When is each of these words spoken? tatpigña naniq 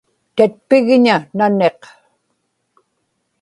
tatpigña 0.35 1.15
naniq 1.37 1.79